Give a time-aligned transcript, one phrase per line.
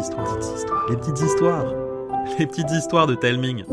[0.00, 1.66] les petites histoires,
[2.38, 3.64] les petites histoires de Telming.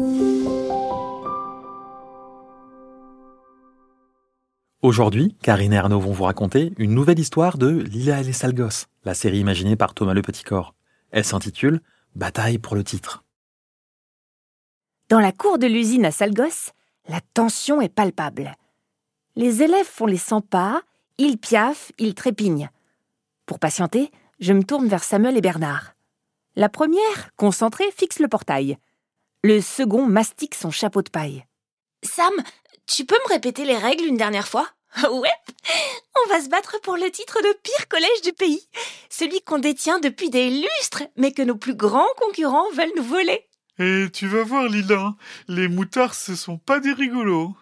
[4.82, 8.88] Aujourd'hui, Karine et Arnaud vont vous raconter une nouvelle histoire de Lila et les Salgos,
[9.06, 10.74] la série imaginée par Thomas Le Petit Corps.
[11.12, 11.80] Elle s'intitule
[12.16, 13.24] Bataille pour le titre.
[15.10, 16.72] Dans la cour de l'usine à Salgos,
[17.08, 18.56] la tension est palpable.
[19.38, 20.82] Les élèves font les 100 pas,
[21.18, 22.70] ils piaffent, ils trépignent.
[23.46, 25.97] Pour patienter, je me tourne vers Samuel et Bernard.
[26.58, 28.80] La première, concentrée, fixe le portail.
[29.44, 31.46] Le second mastique son chapeau de paille.
[32.02, 32.34] Sam,
[32.88, 34.68] tu peux me répéter les règles une dernière fois?
[35.04, 35.30] Ouais
[36.26, 38.68] On va se battre pour le titre de pire collège du pays.
[39.08, 43.46] Celui qu'on détient depuis des lustres, mais que nos plus grands concurrents veulent nous voler.
[43.78, 45.14] Et tu vas voir, Lila,
[45.48, 47.54] les moutards, ce sont pas des rigolos.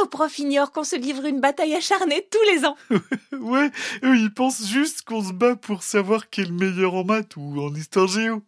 [0.00, 2.76] Nos profs ignorent qu'on se livre une bataille acharnée tous les ans.
[3.40, 3.70] ouais,
[4.04, 7.36] eux, ils pensent juste qu'on se bat pour savoir qui est le meilleur en maths
[7.36, 8.42] ou en histoire géo.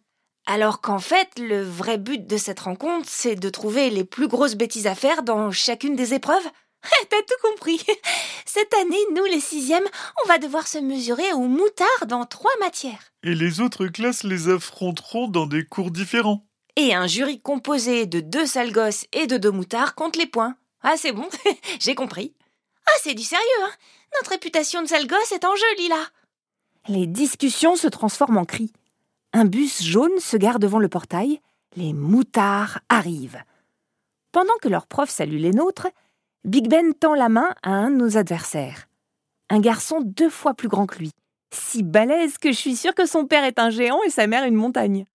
[0.47, 4.55] Alors qu'en fait, le vrai but de cette rencontre, c'est de trouver les plus grosses
[4.55, 6.47] bêtises à faire dans chacune des épreuves.
[7.09, 7.83] T'as tout compris.
[8.45, 9.87] Cette année, nous, les sixièmes,
[10.23, 13.11] on va devoir se mesurer aux moutards dans trois matières.
[13.23, 16.45] Et les autres classes les affronteront dans des cours différents.
[16.75, 20.55] Et un jury composé de deux sales gosses et de deux moutards compte les points.
[20.87, 21.27] Ah, c'est bon,
[21.79, 22.35] j'ai compris.
[22.85, 23.71] Ah, c'est du sérieux, hein
[24.17, 25.99] Notre réputation de sale gosse est en jeu, Lila.
[26.87, 28.71] Les discussions se transforment en cris.
[29.33, 31.41] Un bus jaune se gare devant le portail.
[31.75, 33.41] Les moutards arrivent.
[34.31, 35.87] Pendant que leur prof salue les nôtres,
[36.43, 38.87] Big Ben tend la main à un de nos adversaires.
[39.49, 41.11] Un garçon deux fois plus grand que lui.
[41.51, 44.45] Si balèze que je suis sûre que son père est un géant et sa mère
[44.45, 45.07] une montagne.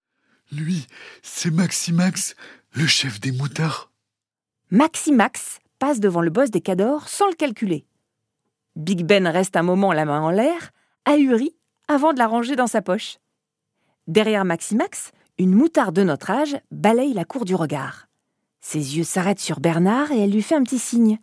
[0.51, 0.89] Lui,
[1.23, 2.35] c'est Maximax,
[2.73, 3.90] le chef des moutards.
[4.73, 7.87] Maximax passe devant le boss des Cadors sans le calculer.
[8.77, 10.71] Big Ben reste un moment la main en l'air,
[11.07, 11.57] ahuri,
[11.89, 13.19] avant de la ranger dans sa poche.
[14.07, 18.07] Derrière Maximax, une moutarde de notre âge balaye la cour du regard.
[18.61, 21.19] Ses yeux s'arrêtent sur Bernard et elle lui fait un petit signe.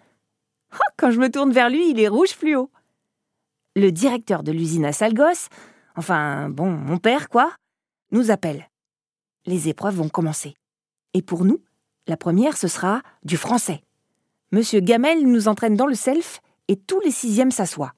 [0.74, 2.70] Oh, quand je me tourne vers lui, il est rouge fluo.
[3.78, 5.48] Le directeur de l'usine à Salgos,
[5.96, 7.54] enfin, bon, mon père, quoi,
[8.12, 8.70] nous appelle.
[9.46, 10.56] Les épreuves vont commencer.
[11.14, 11.62] Et pour nous,
[12.08, 13.82] la première, ce sera du français.
[14.52, 17.94] Monsieur Gamel nous entraîne dans le self et tous les sixièmes s'assoient.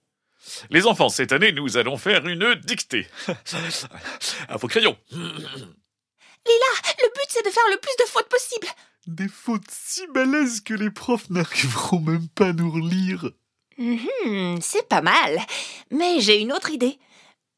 [0.70, 3.08] Les enfants, cette année, nous allons faire une dictée.
[4.48, 4.98] à vos crayons.
[5.12, 6.72] Lila,
[7.02, 8.68] le but c'est de faire le plus de fautes possible.
[9.08, 13.30] Des fautes si balèzes que les profs n'arriveront même pas à nous relire.
[13.78, 15.40] Mhm, c'est pas mal.
[15.92, 16.98] Mais j'ai une autre idée.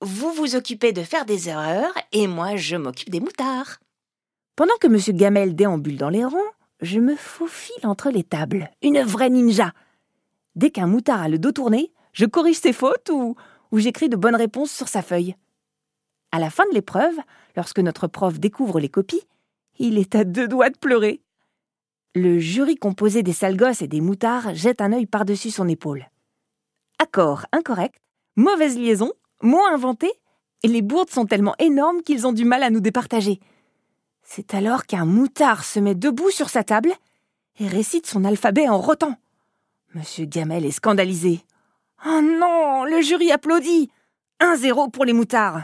[0.02, 3.78] Vous vous occupez de faire des erreurs et moi je m'occupe des moutards.
[4.56, 4.98] Pendant que M.
[5.18, 6.38] Gamel déambule dans les rangs,
[6.82, 9.74] je me faufile entre les tables, une vraie ninja.
[10.56, 13.36] Dès qu'un moutard a le dos tourné, je corrige ses fautes ou,
[13.74, 15.36] j'écris de bonnes réponses sur sa feuille.
[16.32, 17.16] À la fin de l'épreuve,
[17.56, 19.24] lorsque notre prof découvre les copies,
[19.80, 21.22] il est à deux doigts de pleurer.
[22.14, 26.10] Le jury composé des sales gosses et des moutards jette un œil par-dessus son épaule.
[27.00, 27.96] Accord incorrect,
[28.36, 30.12] mauvaise liaison, mot inventé,
[30.64, 33.40] et les bourdes sont tellement énormes qu'ils ont du mal à nous départager.
[34.34, 36.94] C'est alors qu'un moutard se met debout sur sa table
[37.60, 39.18] et récite son alphabet en rotant.
[39.94, 41.42] Monsieur Gamel est scandalisé.
[42.06, 43.92] Oh non, le jury applaudit.
[44.40, 45.64] Un zéro pour les moutards.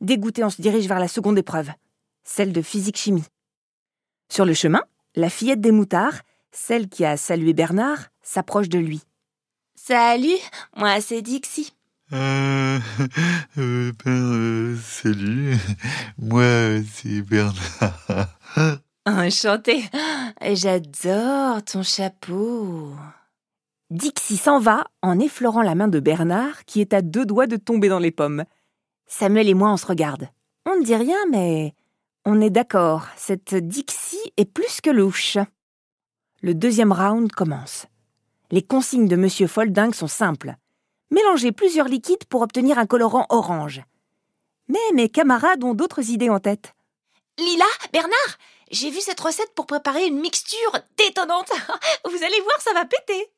[0.00, 1.70] Dégoûté, on se dirige vers la seconde épreuve,
[2.24, 3.26] celle de physique-chimie.
[4.28, 4.82] Sur le chemin,
[5.14, 9.00] la fillette des moutards, celle qui a salué Bernard, s'approche de lui.
[9.76, 10.38] Salut,
[10.74, 11.72] moi c'est Dixie.
[12.12, 12.80] Euh,
[13.58, 15.56] euh, ben, euh, salut,
[16.18, 18.28] moi c'est Bernard.
[19.06, 19.84] Enchanté,
[20.54, 22.92] j'adore ton chapeau.
[23.90, 27.56] Dixie s'en va en effleurant la main de Bernard qui est à deux doigts de
[27.56, 28.44] tomber dans les pommes.
[29.06, 30.28] Samuel et moi on se regarde.
[30.66, 31.74] On ne dit rien mais
[32.24, 35.38] on est d'accord, cette Dixie est plus que louche.
[36.42, 37.86] Le deuxième round commence.
[38.50, 40.56] Les consignes de Monsieur Folding sont simples.
[41.10, 43.82] Mélangez plusieurs liquides pour obtenir un colorant orange.
[44.68, 46.74] Mais mes camarades ont d'autres idées en tête.
[47.38, 48.38] Lila, Bernard,
[48.70, 51.50] j'ai vu cette recette pour préparer une mixture détonnante.
[52.04, 53.30] Vous allez voir, ça va péter.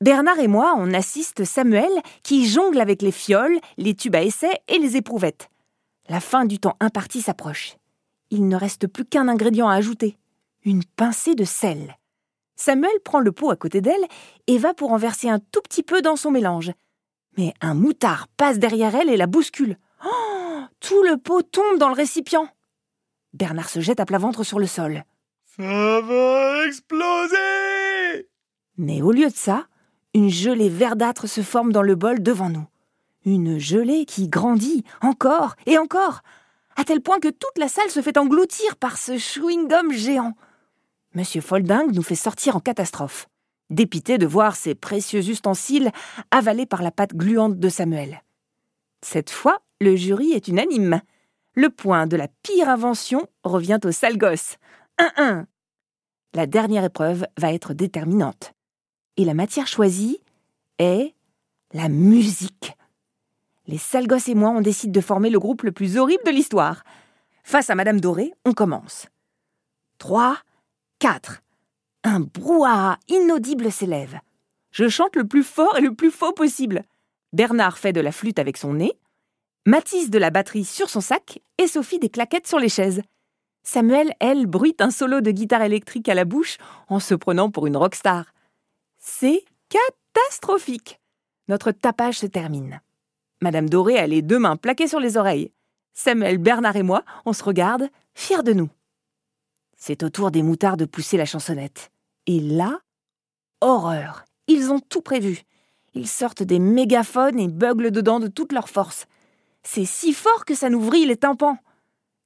[0.00, 1.92] Bernard et moi, on assiste Samuel
[2.22, 5.48] qui jongle avec les fioles, les tubes à essai et les éprouvettes.
[6.08, 7.76] La fin du temps imparti s'approche.
[8.30, 10.16] Il ne reste plus qu'un ingrédient à ajouter
[10.64, 11.98] une pincée de sel.
[12.56, 14.04] Samuel prend le pot à côté d'elle
[14.46, 16.72] et va pour en verser un tout petit peu dans son mélange.
[17.36, 19.78] Mais un moutard passe derrière elle et la bouscule.
[20.04, 22.48] Oh, tout le pot tombe dans le récipient.
[23.32, 25.04] Bernard se jette à plat ventre sur le sol.
[25.56, 28.28] Ça va exploser
[28.76, 29.66] Mais au lieu de ça,
[30.14, 32.66] une gelée verdâtre se forme dans le bol devant nous.
[33.24, 36.22] Une gelée qui grandit encore et encore.
[36.76, 40.34] à tel point que toute la salle se fait engloutir par ce chewing-gum géant.
[41.14, 43.28] Monsieur Folding nous fait sortir en catastrophe,
[43.74, 45.90] dépité de voir ces précieux ustensiles
[46.30, 48.22] avalés par la patte gluante de Samuel.
[49.02, 51.00] Cette fois, le jury est unanime.
[51.54, 54.56] Le point de la pire invention revient au sale gosse.
[54.98, 55.44] 1-1.
[56.34, 58.54] La dernière épreuve va être déterminante.
[59.16, 60.18] Et la matière choisie
[60.78, 61.14] est
[61.72, 62.72] la musique.
[63.66, 66.30] Les sales gosses et moi, on décide de former le groupe le plus horrible de
[66.30, 66.82] l'histoire.
[67.44, 69.06] Face à Madame Doré, on commence.
[69.98, 70.38] 3,
[70.98, 71.43] 4.
[72.06, 74.20] Un brouhaha inaudible s'élève.
[74.70, 76.84] Je chante le plus fort et le plus faux possible.
[77.32, 78.92] Bernard fait de la flûte avec son nez,
[79.66, 83.00] Mathis de la batterie sur son sac et Sophie des claquettes sur les chaises.
[83.62, 86.58] Samuel, elle, bruite un solo de guitare électrique à la bouche
[86.88, 88.26] en se prenant pour une rockstar.
[88.98, 91.00] C'est catastrophique.
[91.48, 92.82] Notre tapage se termine.
[93.40, 95.50] Madame Doré a les deux mains plaquées sur les oreilles.
[95.94, 98.68] Samuel, Bernard et moi, on se regarde, fiers de nous.
[99.78, 101.90] C'est au tour des moutards de pousser la chansonnette.
[102.26, 102.80] Et là,
[103.60, 104.24] horreur.
[104.46, 105.42] Ils ont tout prévu.
[105.94, 109.06] Ils sortent des mégaphones et beuglent dedans de toute leur force.
[109.62, 111.58] C'est si fort que ça nous vrille les tympans.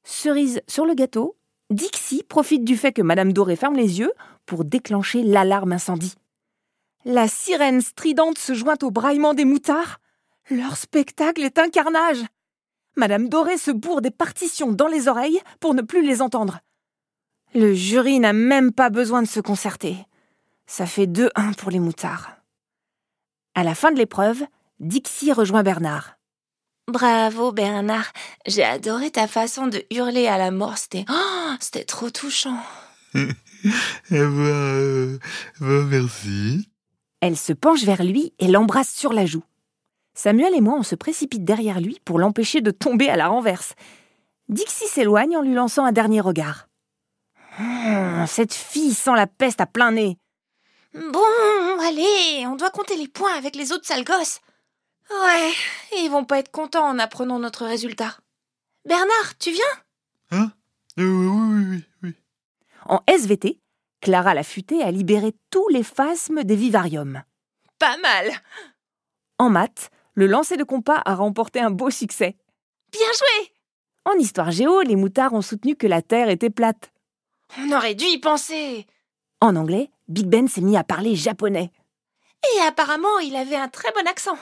[0.05, 1.37] Cerise sur le gâteau,
[1.71, 4.12] Dixie profite du fait que Madame Doré ferme les yeux
[4.47, 6.15] pour déclencher l'alarme incendie.
[7.05, 10.01] La sirène stridente se joint au braillement des moutards.
[10.51, 12.25] Leur spectacle est un carnage.
[12.97, 16.61] Madame Doré se bourre des partitions dans les oreilles pour ne plus les entendre.
[17.55, 19.97] Le jury n'a même pas besoin de se concerter.
[20.67, 22.37] Ça fait 2-1 pour les moutards.
[23.55, 24.45] À la fin de l'épreuve,
[24.81, 26.19] Dixie rejoint Bernard.
[26.89, 28.12] Bravo Bernard,
[28.47, 32.59] j'ai adoré ta façon de hurler à la mort, c'était oh, c'était trop touchant.
[34.11, 35.19] Eh ben, euh,
[35.61, 36.69] ben, merci.
[37.21, 39.43] Elle se penche vers lui et l'embrasse sur la joue.
[40.15, 43.75] Samuel et moi, on se précipite derrière lui pour l'empêcher de tomber à la renverse.
[44.49, 46.69] Dixie s'éloigne en lui lançant un dernier regard.
[47.58, 50.19] Hum, cette fille sent la peste à plein nez.
[50.94, 54.40] Bon, allez, on doit compter les points avec les autres sales gosses.
[55.10, 55.52] Ouais,
[55.96, 58.16] ils vont pas être contents en apprenant notre résultat.
[58.87, 59.64] Bernard, tu viens?
[60.31, 60.52] Hein?
[60.99, 62.14] Euh, Oui, oui, oui, oui.
[62.87, 63.60] En SVT,
[64.00, 67.22] Clara la futée a libéré tous les phasmes des vivariums.
[67.78, 68.31] Pas mal.
[69.38, 72.37] En maths, le lancer de compas a remporté un beau succès.
[72.93, 73.52] Bien joué.
[74.05, 76.90] En histoire géo, les moutards ont soutenu que la Terre était plate.
[77.56, 78.87] On aurait dû y penser.
[79.41, 81.71] En anglais, Big Ben s'est mis à parler japonais.
[82.56, 84.37] Et apparemment, il avait un très bon accent.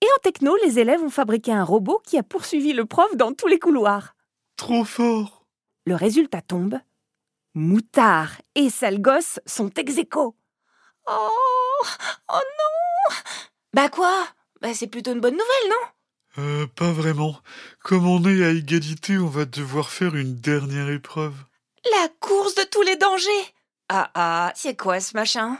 [0.00, 3.32] Et en techno, les élèves ont fabriqué un robot qui a poursuivi le prof dans
[3.32, 4.14] tous les couloirs.
[4.56, 5.46] Trop fort.
[5.86, 6.78] Le résultat tombe.
[7.54, 10.34] Moutard et sale gosse sont ex aequo.
[11.06, 11.82] Oh,
[12.32, 13.14] oh non
[13.72, 14.26] Bah quoi?
[14.60, 16.42] Bah c'est plutôt une bonne nouvelle, non?
[16.42, 17.36] Euh, pas vraiment.
[17.80, 21.34] Comme on est à égalité, on va devoir faire une dernière épreuve.
[21.92, 23.54] La course de tous les dangers
[23.88, 25.58] Ah ah, c'est quoi ce machin?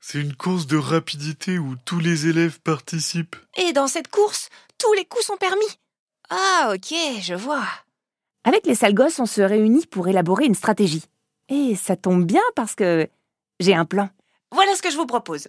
[0.00, 3.36] C'est une course de rapidité où tous les élèves participent.
[3.56, 5.78] Et dans cette course, tous les coups sont permis.
[6.28, 7.64] Ah ok, je vois.
[8.44, 11.04] Avec les sales gosses, on se réunit pour élaborer une stratégie.
[11.48, 13.08] Et ça tombe bien parce que
[13.60, 14.10] j'ai un plan.
[14.50, 15.48] Voilà ce que je vous propose.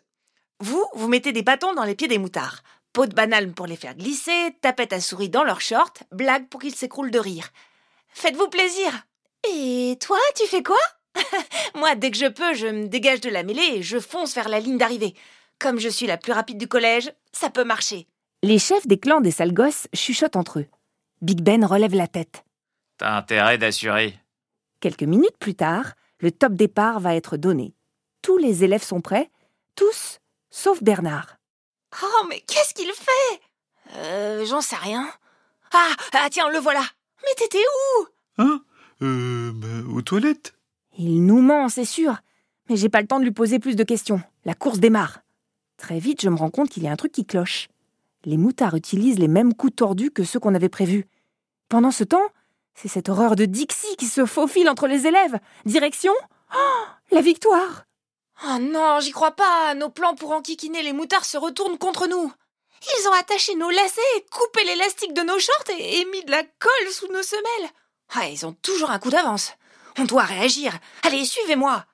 [0.59, 2.61] Vous, vous mettez des bâtons dans les pieds des moutards.
[2.93, 6.61] Peau de banane pour les faire glisser, tapette à souris dans leurs shorts, blague pour
[6.61, 7.49] qu'ils s'écroulent de rire.
[8.09, 8.91] Faites-vous plaisir.
[9.49, 10.79] Et toi, tu fais quoi?
[11.75, 14.49] Moi, dès que je peux, je me dégage de la mêlée et je fonce vers
[14.49, 15.15] la ligne d'arrivée.
[15.59, 18.07] Comme je suis la plus rapide du collège, ça peut marcher.
[18.41, 20.67] Les chefs des clans des sales gosses chuchotent entre eux.
[21.21, 22.43] Big Ben relève la tête.
[22.97, 24.19] T'as intérêt d'assurer.
[24.81, 27.73] Quelques minutes plus tard, le top départ va être donné.
[28.21, 29.29] Tous les élèves sont prêts,
[29.75, 30.19] tous,
[30.49, 31.37] sauf Bernard.
[32.01, 33.41] Oh, mais qu'est-ce qu'il fait?
[33.95, 35.09] Euh, j'en sais rien.
[35.71, 36.83] Ah, ah, tiens, le voilà.
[37.23, 37.57] Mais t'étais
[37.97, 38.07] où?
[38.39, 38.61] Hein?
[39.03, 40.53] Euh, bah, aux toilettes.
[40.97, 42.17] Il nous ment, c'est sûr.
[42.69, 44.21] Mais j'ai pas le temps de lui poser plus de questions.
[44.45, 45.19] La course démarre.
[45.77, 47.67] Très vite, je me rends compte qu'il y a un truc qui cloche.
[48.23, 51.05] Les moutards utilisent les mêmes coups tordus que ceux qu'on avait prévus.
[51.67, 52.29] Pendant ce temps,
[52.75, 55.37] c'est cette horreur de Dixie qui se faufile entre les élèves.
[55.65, 56.13] Direction
[56.55, 57.83] Oh La victoire
[58.47, 59.75] Oh non, j'y crois pas.
[59.75, 62.31] Nos plans pour enquiquiner les moutards se retournent contre nous.
[62.81, 66.43] Ils ont attaché nos lacets, coupé l'élastique de nos shorts et, et mis de la
[66.43, 67.69] colle sous nos semelles.
[68.15, 69.53] Ah, ils ont toujours un coup d'avance.
[69.97, 70.77] On doit réagir.
[71.03, 71.85] Allez, suivez-moi.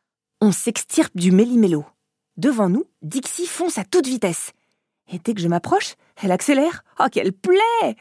[0.42, 1.86] On s'extirpe du méli-mélo.
[2.38, 4.51] Devant nous, Dixie fonce à toute vitesse.
[5.12, 6.84] Et dès que je m'approche, elle accélère.
[7.00, 7.96] Oh, quelle plaie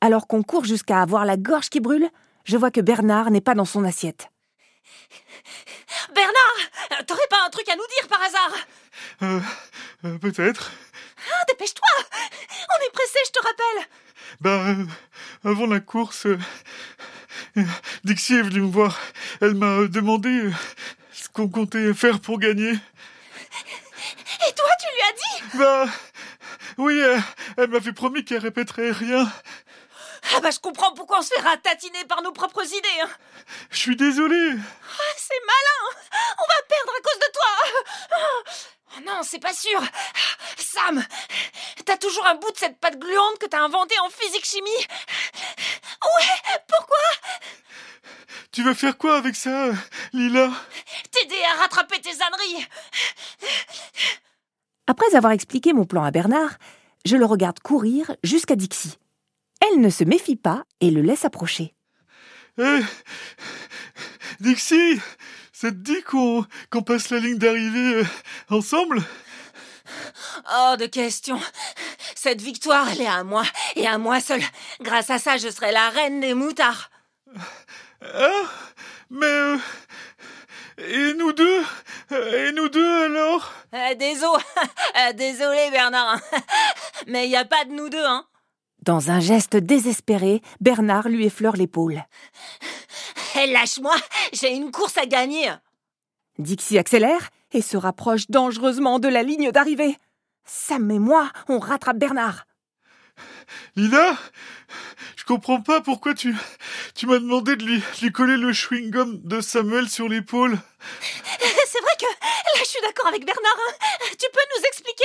[0.00, 2.08] Alors qu'on court jusqu'à avoir la gorge qui brûle,
[2.44, 4.28] je vois que Bernard n'est pas dans son assiette.
[6.14, 8.52] Bernard, t'aurais pas un truc à nous dire par hasard?
[9.22, 9.40] Euh,
[10.04, 10.72] euh, peut-être.
[11.30, 13.88] Ah, Dépêche-toi On est pressé, je te rappelle
[14.40, 14.86] Bah, euh,
[15.50, 16.38] avant la course, euh,
[18.04, 18.98] Dixie est venue me voir.
[19.40, 20.52] Elle m'a euh, demandé euh,
[21.12, 22.70] ce qu'on comptait faire pour gagner.
[22.72, 25.58] Et toi, tu lui as dit?
[25.58, 25.86] Bah,
[26.78, 27.00] oui,
[27.56, 29.30] elle m'avait promis qu'elle répéterait rien.
[30.34, 33.00] Ah bah je comprends pourquoi on se fait ratatiner par nos propres idées.
[33.02, 33.08] Hein.
[33.70, 34.54] Je suis désolé.
[34.56, 37.46] Ah, c'est malin On va perdre à cause de toi
[38.96, 39.80] Oh non, c'est pas sûr
[40.56, 41.04] Sam
[41.84, 44.86] T'as toujours un bout de cette pâte gluante que t'as inventée en physique-chimie
[46.02, 46.96] Ouais, pourquoi?
[48.52, 49.70] Tu vas faire quoi avec ça,
[50.12, 50.50] Lila?
[51.10, 52.66] T'aider à rattraper tes âneries.
[54.86, 56.52] Après avoir expliqué mon plan à Bernard,
[57.04, 58.98] je le regarde courir jusqu'à Dixie.
[59.60, 61.74] Elle ne se méfie pas et le laisse approcher.
[62.58, 62.80] Eh,
[64.40, 65.00] Dixie,
[65.52, 68.04] ça te dit qu'on qu'on passe la ligne d'arrivée euh,
[68.50, 69.02] ensemble?
[70.54, 71.40] Oh, de question
[72.14, 73.42] Cette victoire, elle est à moi,
[73.78, 74.42] et à moi seule.
[74.80, 76.90] Grâce à ça, je serai la reine des moutards.
[78.02, 78.42] Hein
[79.10, 79.26] Mais...
[79.26, 79.58] euh,
[80.78, 81.62] et nous deux
[82.12, 83.52] Et nous deux alors?
[83.74, 84.42] Euh, désolé,
[85.14, 86.20] désolé Bernard,
[87.06, 88.24] mais il n'y a pas de nous deux, hein.
[88.82, 92.04] Dans un geste désespéré, Bernard lui effleure l'épaule.
[93.36, 93.94] Eh, Lâche-moi,
[94.32, 95.50] j'ai une course à gagner.
[96.38, 99.98] Dixie accélère et se rapproche dangereusement de la ligne d'arrivée.
[100.44, 102.46] Sam et moi, on rattrape Bernard.
[103.76, 104.16] Lila
[105.16, 106.34] Je comprends pas pourquoi tu...
[106.94, 110.58] Tu m'as demandé de lui, lui coller le chewing-gum de Samuel sur l'épaule.
[111.40, 113.58] C'est vrai que là, je suis d'accord avec Bernard.
[113.70, 113.74] hein.
[114.18, 115.04] Tu peux nous expliquer?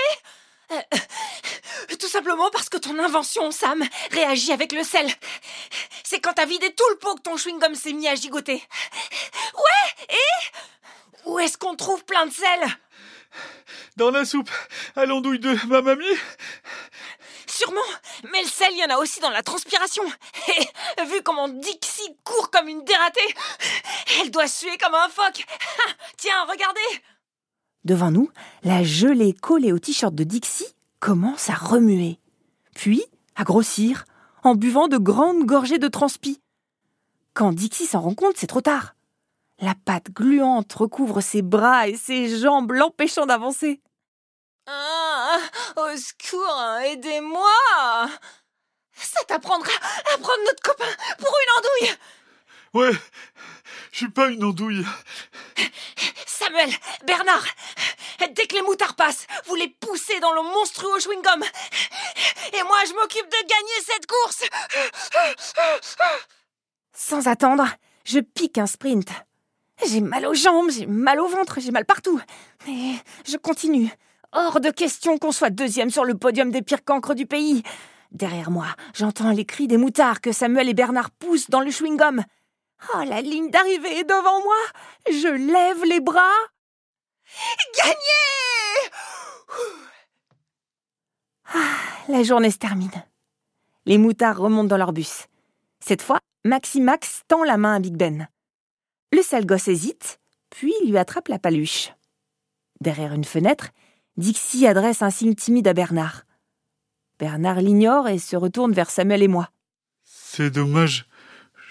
[0.72, 5.08] Euh, Tout simplement parce que ton invention, Sam, réagit avec le sel.
[6.04, 8.64] C'est quand t'as vidé tout le pot que ton chewing-gum s'est mis à gigoter.
[9.56, 11.26] Ouais, et?
[11.26, 12.60] Où est-ce qu'on trouve plein de sel?
[13.98, 14.50] Dans la soupe
[14.96, 16.06] à l'andouille de ma mamie
[17.56, 17.82] Sûrement,
[18.32, 20.02] mais le sel, il y en a aussi dans la transpiration.
[20.58, 23.36] Et vu comment Dixie court comme une dératée,
[24.20, 25.46] elle doit suer comme un phoque.
[26.18, 27.04] Tiens, regardez
[27.84, 28.32] Devant nous,
[28.64, 32.18] la gelée collée au t-shirt de Dixie commence à remuer,
[32.74, 33.04] puis
[33.36, 34.06] à grossir,
[34.42, 36.42] en buvant de grandes gorgées de transpi.
[37.36, 38.96] Quand Dixie s'en rend compte, c'est trop tard.
[39.60, 43.80] La pâte gluante recouvre ses bras et ses jambes, l'empêchant d'avancer.
[44.66, 45.13] Ah,
[45.76, 47.50] au secours, hein, aidez-moi
[48.96, 49.72] Ça t'apprendra
[50.14, 51.98] à prendre notre copain pour une andouille
[52.74, 52.98] Ouais,
[53.92, 54.86] je suis pas une andouille.
[56.26, 56.72] Samuel,
[57.06, 57.46] Bernard,
[58.32, 61.44] dès que les moutards passent, vous les poussez dans le monstrueux chewing-gum.
[62.54, 64.44] Et moi, je m'occupe de gagner cette course.
[66.94, 67.68] Sans attendre,
[68.06, 69.10] je pique un sprint.
[69.86, 72.20] J'ai mal aux jambes, j'ai mal au ventre, j'ai mal partout.
[72.68, 73.92] Mais je continue.
[74.36, 77.62] Hors de question qu'on soit deuxième sur le podium des pires cancres du pays.
[78.12, 82.24] Derrière moi, j'entends les cris des moutards que Samuel et Bernard poussent dans le chewing-gum.
[82.94, 84.56] Oh, la ligne d'arrivée est devant moi.
[85.08, 86.22] Je lève les bras.
[87.78, 88.00] Gagné
[92.08, 93.06] La journée se termine.
[93.86, 95.28] Les moutards remontent dans leur bus.
[95.80, 98.28] Cette fois, Maxi Max tend la main à Big Ben.
[99.12, 101.94] Le sale gosse hésite, puis lui attrape la paluche.
[102.82, 103.70] Derrière une fenêtre,
[104.18, 106.24] Dixie adresse un signe timide à Bernard.
[107.20, 109.50] Bernard l'ignore et se retourne vers Samuel et moi.
[110.04, 111.08] C'est dommage.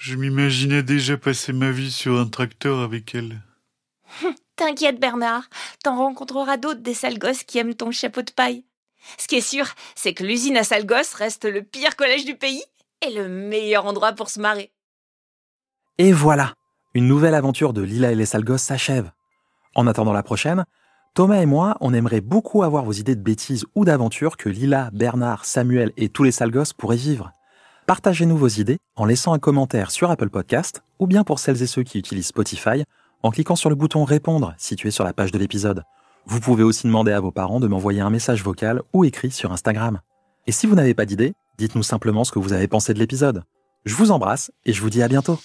[0.00, 3.40] Je m'imaginais déjà passer ma vie sur un tracteur avec elle.
[4.56, 5.44] T'inquiète, Bernard,
[5.84, 8.64] t'en rencontreras d'autres des sales gosses qui aiment ton chapeau de paille.
[9.18, 12.34] Ce qui est sûr, c'est que l'usine à sales gosses reste le pire collège du
[12.34, 12.62] pays
[13.00, 14.72] et le meilleur endroit pour se marrer.
[15.98, 16.54] Et voilà,
[16.94, 19.12] une nouvelle aventure de Lila et les sales gosses s'achève.
[19.74, 20.64] En attendant la prochaine,
[21.14, 24.88] Thomas et moi, on aimerait beaucoup avoir vos idées de bêtises ou d'aventures que Lila,
[24.94, 27.32] Bernard, Samuel et tous les sales gosses pourraient vivre.
[27.86, 31.66] Partagez-nous vos idées en laissant un commentaire sur Apple Podcast ou bien pour celles et
[31.66, 32.84] ceux qui utilisent Spotify
[33.22, 35.84] en cliquant sur le bouton répondre situé sur la page de l'épisode.
[36.24, 39.52] Vous pouvez aussi demander à vos parents de m'envoyer un message vocal ou écrit sur
[39.52, 40.00] Instagram.
[40.46, 43.42] Et si vous n'avez pas d'idée, dites-nous simplement ce que vous avez pensé de l'épisode.
[43.84, 45.38] Je vous embrasse et je vous dis à bientôt.